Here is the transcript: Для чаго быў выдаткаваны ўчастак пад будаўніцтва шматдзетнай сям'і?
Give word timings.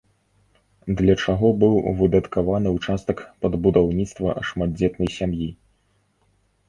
Для 1.01 1.15
чаго 1.25 1.51
быў 1.63 1.75
выдаткаваны 1.99 2.73
ўчастак 2.77 3.17
пад 3.47 3.53
будаўніцтва 3.67 4.29
шматдзетнай 4.51 5.09
сям'і? 5.21 5.49